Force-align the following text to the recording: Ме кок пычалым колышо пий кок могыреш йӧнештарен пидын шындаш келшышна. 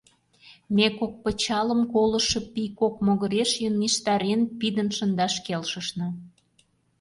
Ме 0.75 0.87
кок 0.97 1.13
пычалым 1.23 1.81
колышо 1.93 2.39
пий 2.53 2.69
кок 2.79 2.95
могыреш 3.05 3.51
йӧнештарен 3.61 4.41
пидын 4.59 4.89
шындаш 4.97 5.33
келшышна. 5.45 6.07